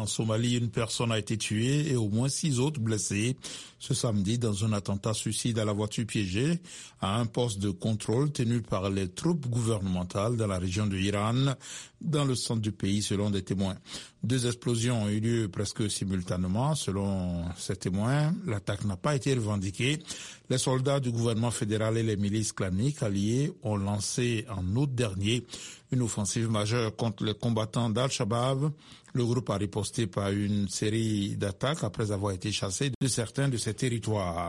[0.00, 3.36] en Somalie, une personne a été tuée et au moins six autres blessés
[3.78, 6.60] ce samedi dans un attentat suicide à la voiture piégée
[7.00, 11.54] à un poste de contrôle tenu par les troupes gouvernementales dans la région de Iran,
[12.00, 13.76] dans le centre du pays, selon des témoins.
[14.22, 18.34] Deux explosions ont eu lieu presque simultanément, selon ces témoins.
[18.46, 19.98] L'attaque n'a pas été revendiquée.
[20.50, 25.46] Les soldats du gouvernement fédéral et les milices claniques alliées ont lancé en août dernier
[25.90, 28.70] une offensive majeure contre les combattants d'Al-Shabaab.
[29.12, 33.56] Le groupe a riposté par une série d'attaques après avoir été chassé de certains de
[33.56, 34.38] ses territoires.